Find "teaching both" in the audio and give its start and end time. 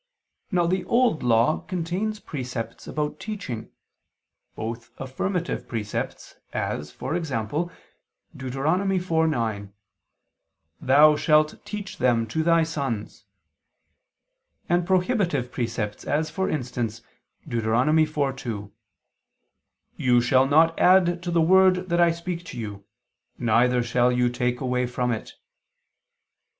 3.19-4.89